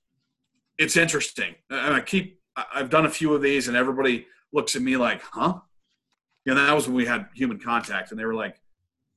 [0.78, 4.82] it's interesting, and I keep I've done a few of these, and everybody looks at
[4.82, 5.60] me like, "Huh?"
[6.44, 8.60] You know, that was when we had human contact, and they were like,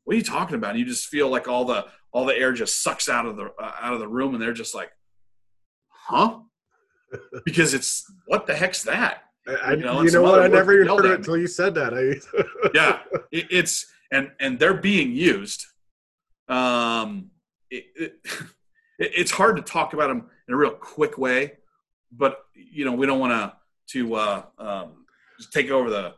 [0.04, 2.54] "What are you talking about?" And you just feel like all the all the air
[2.54, 4.92] just sucks out of the uh, out of the room, and they're just like,
[5.90, 6.40] "Huh?"
[7.46, 9.24] because it's what the heck's that?
[9.64, 10.42] I, you know, you know what?
[10.42, 11.94] I never even heard it until you said that.
[11.94, 12.20] I
[12.74, 13.00] yeah,
[13.32, 15.66] it, it's and and they're being used.
[16.48, 17.32] Um,
[17.70, 18.14] it, it,
[19.00, 21.54] it's hard to talk about them in a real quick way
[22.12, 23.54] but you know we don't want to
[23.92, 25.06] to uh, um,
[25.40, 26.14] just take over the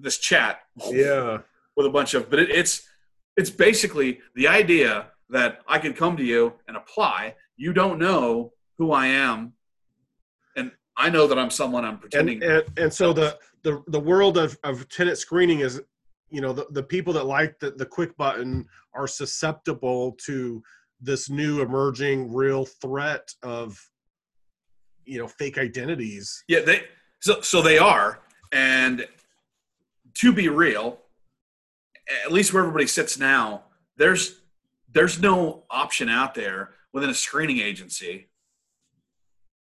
[0.00, 0.60] this chat.
[0.90, 1.38] Yeah,
[1.76, 2.86] with a bunch of, but it, it's
[3.36, 7.34] it's basically the idea that I could come to you and apply.
[7.56, 9.54] You don't know who I am,
[10.96, 12.42] I know that I'm someone I'm pretending.
[12.42, 15.80] And, and, and so the, the the world of, of tenant screening is,
[16.30, 20.62] you know, the, the people that like the, the quick button are susceptible to
[21.00, 23.78] this new emerging real threat of
[25.04, 26.82] you know fake identities yeah they
[27.20, 28.20] so so they are
[28.52, 29.06] and
[30.14, 30.98] to be real
[32.24, 33.64] at least where everybody sits now
[33.96, 34.40] there's
[34.92, 38.28] there's no option out there within a screening agency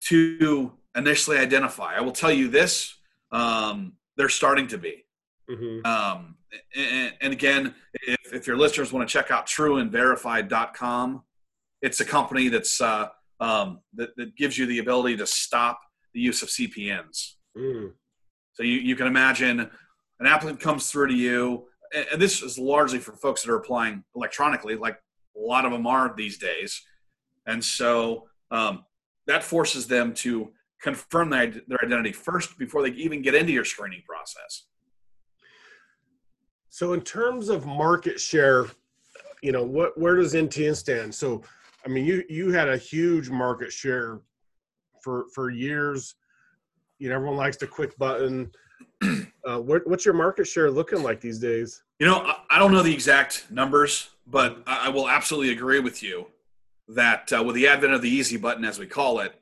[0.01, 1.95] to initially identify.
[1.95, 2.95] I will tell you this:
[3.31, 5.05] um, they're starting to be.
[5.49, 5.85] Mm-hmm.
[5.85, 6.35] Um,
[6.75, 11.23] and, and, again, if, if your listeners want to check out trueandverified.com,
[11.81, 13.07] it's a company that's uh,
[13.39, 15.81] um, that, that, gives you the ability to stop
[16.13, 17.33] the use of CPNs.
[17.57, 17.93] Mm.
[18.53, 19.61] So you, you can imagine
[20.19, 23.57] an applicant comes through to you, and, and this is largely for folks that are
[23.57, 24.97] applying electronically, like
[25.35, 26.81] a lot of them are these days.
[27.47, 28.85] And so um,
[29.27, 30.51] that forces them to
[30.81, 34.63] confirm their, their identity first before they even get into your screening process.
[36.69, 38.65] So, in terms of market share,
[39.41, 41.13] you know, what where does NTN stand?
[41.13, 41.43] So,
[41.85, 44.21] I mean, you you had a huge market share
[45.01, 46.15] for for years.
[46.99, 48.51] You know, everyone likes the quick button.
[49.43, 51.81] Uh, what, what's your market share looking like these days?
[51.97, 55.79] You know, I, I don't know the exact numbers, but I, I will absolutely agree
[55.79, 56.27] with you
[56.89, 59.40] that uh, with the advent of the easy button, as we call it,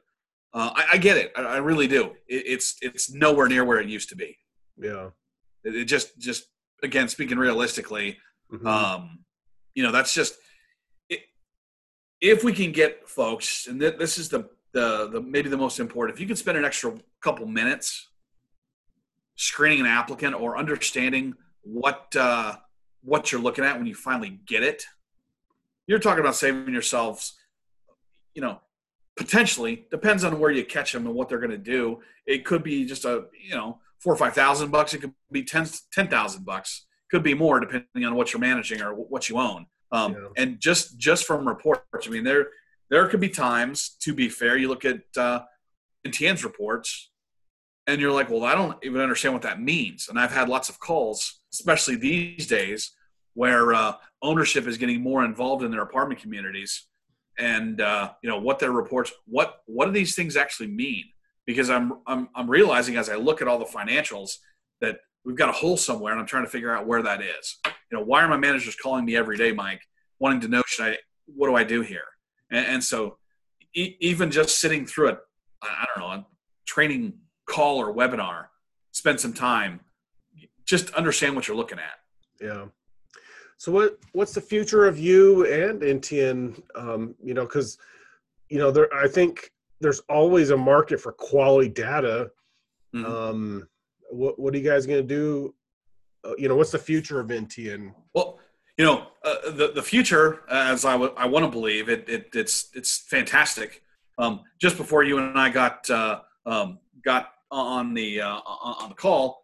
[0.54, 1.32] uh, I, I, get it.
[1.36, 2.16] I, I really do.
[2.28, 4.38] It, it's it's nowhere near where it used to be.
[4.78, 5.10] Yeah.
[5.64, 6.46] It, it just just
[6.82, 8.18] again speaking realistically,
[8.52, 8.66] mm-hmm.
[8.66, 9.20] um,
[9.76, 10.36] you know that's just
[11.10, 11.22] it,
[12.22, 15.80] if we can get folks, and th- this is the, the the maybe the most
[15.80, 16.16] important.
[16.16, 18.08] If you can spend an extra couple minutes
[19.36, 22.56] screening an applicant or understanding what uh,
[23.02, 24.86] what you're looking at when you finally get it,
[25.88, 27.38] you're talking about saving yourselves,
[28.34, 28.60] you know,
[29.20, 32.00] potentially depends on where you catch them and what they're going to do.
[32.26, 34.94] It could be just a you know four or five thousand bucks.
[34.94, 36.88] It could be ten ten thousand bucks.
[37.12, 39.66] Could be more depending on what you're managing or what you own.
[39.92, 40.44] Um, yeah.
[40.44, 42.48] And just just from reports, I mean there
[42.90, 43.98] there could be times.
[44.04, 45.42] To be fair, you look at uh,
[46.08, 47.12] NTN's reports,
[47.88, 50.08] and you're like, well, I don't even understand what that means.
[50.08, 52.94] And I've had lots of calls, especially these days,
[53.34, 56.86] where uh, ownership is getting more involved in their apartment communities
[57.40, 61.06] and uh, you know what their reports what what do these things actually mean?
[61.48, 64.32] Because I'm, I'm i'm realizing as i look at all the financials
[64.82, 67.58] that we've got a hole somewhere and i'm trying to figure out where that is.
[67.66, 69.82] You know why are my managers calling me every day mike
[70.20, 72.06] wanting to know should i what do i do here?
[72.52, 73.18] And, and so
[73.74, 75.18] e- even just sitting through a
[75.64, 76.26] i don't know a
[76.68, 77.14] training
[77.48, 78.46] call or webinar
[78.92, 79.80] spend some time
[80.66, 81.96] just understand what you're looking at.
[82.40, 82.66] Yeah
[83.60, 86.62] so what what's the future of you and NTN?
[86.76, 87.78] Um, you know, because
[88.48, 92.32] you know there I think there's always a market for quality data.
[92.96, 93.06] Mm-hmm.
[93.06, 93.68] Um,
[94.12, 95.54] what what are you guys going to do?
[96.24, 97.94] Uh, you know, what's the future of NTN?
[98.14, 98.40] Well,
[98.78, 102.30] you know, uh, the the future, as I, w- I want to believe, it, it
[102.34, 103.84] it's it's fantastic.
[104.18, 108.96] Um, just before you and I got uh, um, got on the uh, on the
[108.96, 109.39] call,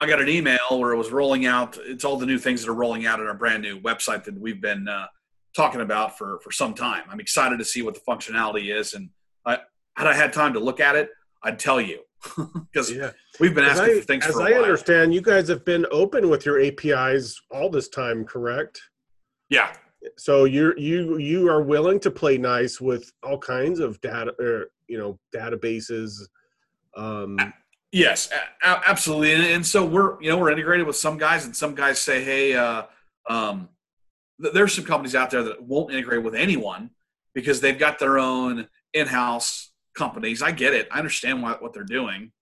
[0.00, 1.78] I got an email where it was rolling out.
[1.82, 4.38] It's all the new things that are rolling out in our brand new website that
[4.38, 5.06] we've been uh,
[5.54, 7.04] talking about for for some time.
[7.08, 9.08] I'm excited to see what the functionality is, and
[9.46, 9.58] I,
[9.96, 11.08] had I had time to look at it,
[11.42, 12.00] I'd tell you
[12.72, 13.12] because yeah.
[13.40, 14.26] we've been asking I, for things.
[14.26, 14.62] As I while.
[14.62, 18.80] understand, you guys have been open with your APIs all this time, correct?
[19.48, 19.72] Yeah.
[20.18, 24.66] So you're you you are willing to play nice with all kinds of data, or
[24.88, 26.20] you know, databases.
[26.96, 27.38] Um,
[27.92, 28.30] Yes,
[28.62, 29.32] a- absolutely.
[29.32, 32.22] And, and, so we're you know we're integrated with some guys, and some guys say,
[32.22, 32.82] hey, uh,
[33.28, 33.68] um,
[34.40, 36.90] th- there's some companies out there that won't integrate with anyone
[37.34, 40.42] because they've got their own in-house companies.
[40.42, 40.88] I get it.
[40.90, 42.32] I understand what what they're doing.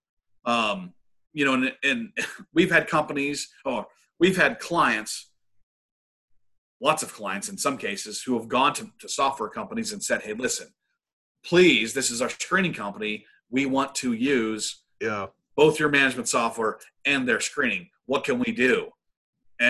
[0.44, 0.92] Um,
[1.32, 2.12] you know, and, and
[2.54, 3.86] we've had companies, or
[4.18, 5.30] we've had clients,
[6.80, 10.22] lots of clients in some cases, who have gone to, to software companies and said,
[10.22, 10.68] hey, listen,
[11.44, 13.26] please, this is our screening company.
[13.50, 15.26] We want to use yeah.
[15.56, 17.88] both your management software and their screening.
[18.06, 18.90] What can we do?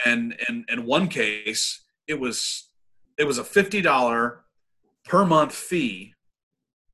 [0.05, 2.71] And and in one case it was
[3.19, 4.37] it was a $50
[5.05, 6.15] per month fee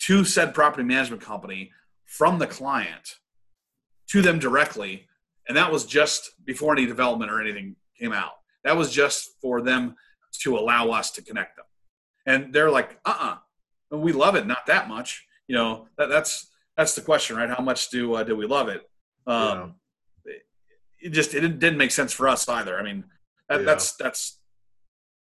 [0.01, 1.73] to said property management company
[2.07, 3.17] from the client
[4.09, 5.07] to them directly.
[5.49, 8.33] And that was just before any development or anything came out.
[8.65, 9.97] That was just for them
[10.41, 11.65] to allow us to connect them.
[12.27, 13.37] And they're like uh-uh.
[13.93, 14.47] We love it.
[14.47, 15.27] Not that much.
[15.49, 16.50] You know that, that's
[16.81, 17.51] that's the question, right?
[17.51, 18.89] How much do uh, do we love it?
[19.27, 19.75] Um,
[20.27, 20.33] yeah.
[21.03, 22.79] It just it didn't make sense for us either.
[22.79, 23.05] I mean,
[23.51, 23.67] that, yeah.
[23.67, 24.39] that's that's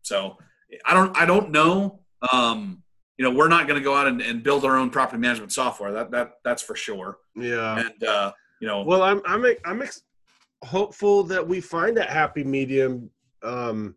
[0.04, 0.38] so
[0.86, 2.02] I don't I don't know.
[2.32, 2.84] Um,
[3.18, 5.52] you know, we're not going to go out and, and, build our own property management
[5.52, 5.92] software.
[5.92, 7.18] That that that's for sure.
[7.36, 7.80] Yeah.
[7.80, 8.32] And uh,
[8.62, 10.04] you know, well, I'm I'm I'm ex-
[10.64, 13.10] hopeful that we find that happy medium.
[13.42, 13.96] Um,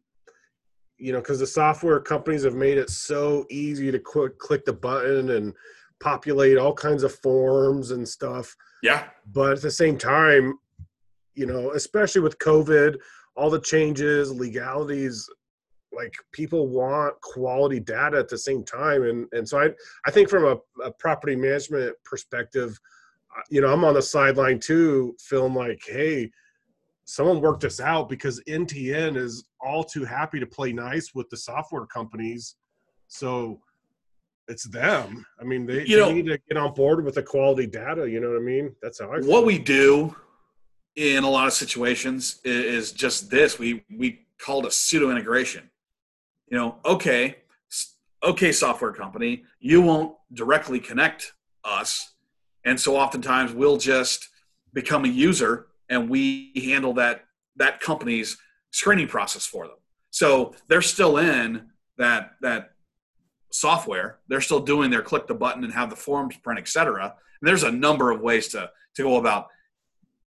[0.97, 4.73] you know, because the software companies have made it so easy to click click the
[4.73, 5.53] button and
[6.01, 8.55] populate all kinds of forms and stuff.
[8.83, 9.05] Yeah.
[9.33, 10.59] But at the same time,
[11.35, 12.97] you know, especially with COVID,
[13.37, 15.29] all the changes, legalities,
[15.93, 19.69] like people want quality data at the same time and and so i
[20.07, 22.79] i think from a, a property management perspective
[23.37, 26.31] uh, you know i'm on the sideline too feeling like hey
[27.05, 31.37] someone worked this out because ntn is all too happy to play nice with the
[31.37, 32.57] software companies
[33.09, 33.61] so
[34.49, 35.25] it's them.
[35.41, 38.09] I mean they, You they know- need to get on board with the quality data
[38.09, 38.75] you know what i mean?
[38.83, 39.29] That's how i feel.
[39.31, 40.15] what we do
[40.97, 43.59] in a lot of situations is just this.
[43.59, 45.71] We we call it a pseudo integration.
[46.49, 47.37] You know okay
[48.23, 51.33] okay software company you won't directly connect
[51.65, 52.15] us.
[52.65, 54.29] And so oftentimes we'll just
[54.75, 57.25] become a user and we handle that
[57.57, 58.37] that company's
[58.73, 59.77] screening process for them.
[60.11, 61.69] So they're still in
[61.99, 62.73] that that
[63.51, 67.49] software they're still doing their click the button and have the forms print etc and
[67.49, 69.49] there's a number of ways to to go about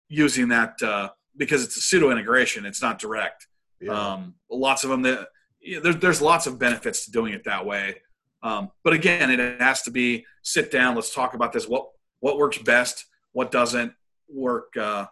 [0.08, 3.46] using that uh, because it's a pseudo integration it's not direct.
[3.80, 3.92] Yeah.
[3.92, 5.28] um, lots of them that
[5.60, 7.96] yeah, there's there's lots of benefits to doing it that way.
[8.42, 11.88] Um, but again it has to be sit down let's talk about this what
[12.20, 13.92] what works best what doesn't
[14.28, 15.06] work uh,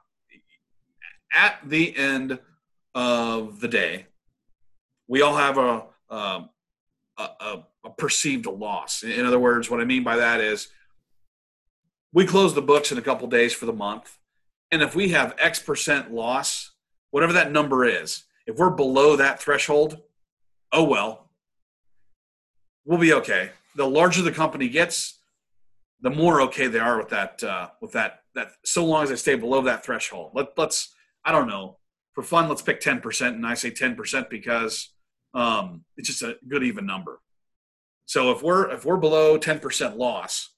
[1.33, 2.39] at the end
[2.95, 4.07] of the day.
[5.09, 6.51] We all have a um,
[7.41, 9.03] a, a, perceived loss.
[9.03, 10.69] In other words what i mean by that is
[12.13, 14.19] we close the books in a couple days for the month.
[14.71, 16.73] And if we have x percent loss
[17.11, 20.01] whatever that number is if we're below that threshold
[20.73, 21.31] oh well
[22.85, 23.51] we'll be okay.
[23.77, 25.19] The larger the company gets
[26.01, 29.17] the more okay they are with that uh, with that that so long as they
[29.17, 30.33] stay below that threshold.
[30.35, 30.95] Let, let's
[31.25, 31.79] i don't know.
[32.13, 34.91] For fun let's pick 10% and i say 10% because
[35.35, 37.21] um, it's just a good even number.
[38.07, 40.51] So if we're if we're below 10% loss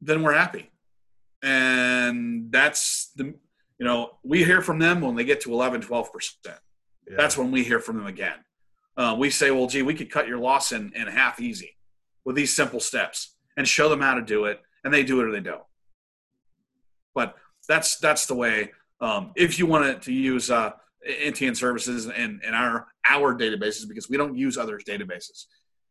[0.00, 0.70] then we're happy.
[1.42, 3.34] And that's the
[3.78, 6.08] you know we hear from them when they get to 11 12%
[6.44, 6.52] yeah.
[7.16, 8.38] that's when we hear from them again.
[8.96, 11.76] Uh, we say well gee we could cut your loss in, in half easy
[12.24, 15.26] with these simple steps and show them how to do it and they do it
[15.26, 15.62] or they don't.
[17.14, 17.36] But
[17.68, 20.72] that's that's the way um, if you wanted to use uh,
[21.06, 25.44] ntn services and, and our our databases because we don't use others databases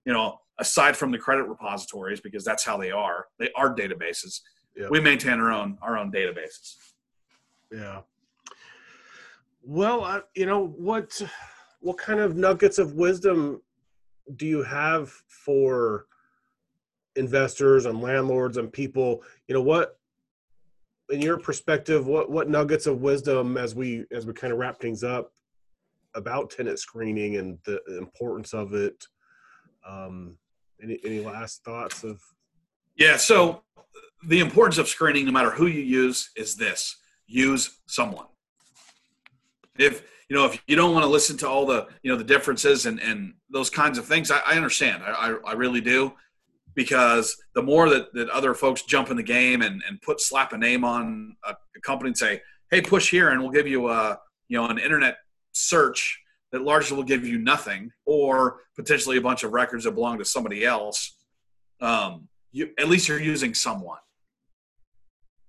[0.05, 4.41] you know aside from the credit repositories because that's how they are they are databases
[4.76, 4.88] Yeah.
[4.89, 6.76] we maintain our own our own databases
[7.72, 8.01] Yeah.
[9.68, 11.20] Well, I, you know what?
[11.82, 13.61] What kind of nuggets of wisdom
[14.36, 16.05] do you have for
[17.16, 19.24] investors and landlords and people?
[19.47, 19.97] You know what?
[21.09, 24.79] In your perspective, what what nuggets of wisdom as we as we kind of wrap
[24.79, 25.31] things up
[26.15, 29.05] about tenant screening and the importance of it?
[29.87, 30.37] Um,
[30.81, 32.19] any any last thoughts of?
[32.95, 33.17] Yeah.
[33.17, 33.61] So
[34.25, 36.97] the importance of screening, no matter who you use, is this:
[37.27, 38.25] use someone.
[39.77, 42.23] If you know, if you don't want to listen to all the you know the
[42.23, 45.03] differences and and those kinds of things, I, I understand.
[45.03, 46.13] I, I I really do,
[46.76, 50.53] because the more that that other folks jump in the game and and put slap
[50.53, 53.89] a name on a, a company and say, hey, push here, and we'll give you
[53.89, 55.17] a you know an internet
[55.53, 56.21] search
[56.51, 60.26] that largely will give you nothing, or potentially a bunch of records that belong to
[60.26, 61.15] somebody else.
[61.82, 63.99] Um, you at least you're using someone.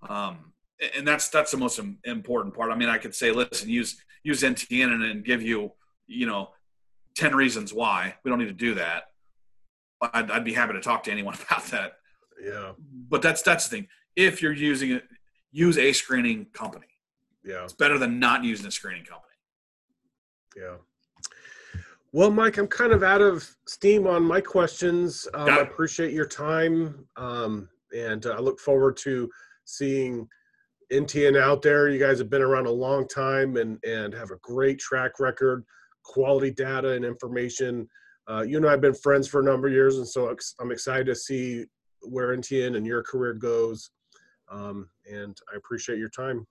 [0.09, 0.53] Um
[0.95, 2.71] and that's that's the most important part.
[2.71, 5.73] I mean i could say listen use use ntn and, and give you
[6.07, 6.51] you know
[7.17, 8.15] 10 reasons why.
[8.23, 9.05] We don't need to do that
[10.01, 11.95] I'd, I'd be happy to talk to anyone about that
[12.43, 12.73] Yeah,
[13.09, 15.05] but that's that's the thing if you're using it
[15.53, 16.87] use a screening company
[17.45, 17.65] yeah.
[17.65, 19.35] it's better than not using a screening company
[20.57, 20.77] Yeah.
[22.13, 25.29] Well, Mike, I'm kind of out of steam on my questions.
[25.35, 29.29] Um, I appreciate your time, um, and uh, I look forward to
[29.67, 30.27] seeing
[30.91, 31.91] NTN out there.
[31.91, 35.65] You guys have been around a long time and and have a great track record,
[36.05, 37.89] quality data and information.
[38.29, 40.71] Uh, you and I have been friends for a number of years, and so I'm
[40.71, 41.67] excited to see
[42.03, 43.91] where NTN and your career goes.
[44.49, 46.47] Um, and I appreciate your time.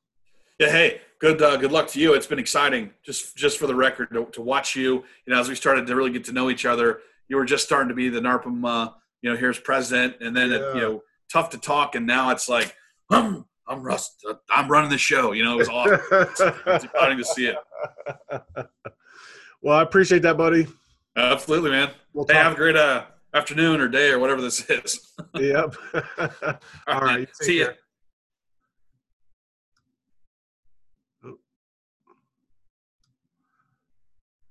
[0.60, 2.14] Yeah, hey, good uh, good luck to you.
[2.14, 5.04] It's been exciting, just just for the record, to, to watch you.
[5.26, 7.66] You know, as we started to really get to know each other, you were just
[7.66, 11.04] starting to be the NARPM, uh, you know, here's president, and then it, you know,
[11.32, 12.74] tough to talk, and now it's like,
[13.10, 14.16] I'm I'm Russ,
[14.50, 15.34] I'm running the show.
[15.34, 16.00] You know, it was awesome.
[16.12, 17.58] it's exciting to see it.
[19.62, 20.68] well, I appreciate that, buddy.
[21.16, 21.92] Absolutely, man.
[22.14, 25.14] We'll Hey, have a great uh, afternoon or day or whatever this is.
[25.36, 25.76] yep.
[26.88, 27.20] All right.
[27.22, 27.66] you take See ya.
[27.68, 27.76] care.